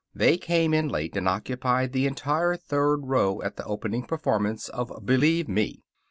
They 0.15 0.35
came 0.39 0.73
in 0.73 0.89
late, 0.89 1.15
and 1.15 1.29
occupied 1.29 1.93
the 1.93 2.07
entire 2.07 2.55
third 2.57 3.05
row 3.05 3.39
at 3.43 3.55
the 3.57 3.65
opening 3.65 4.01
performance 4.01 4.67
of 4.67 4.91
Believe 5.05 5.47
Me! 5.47 5.83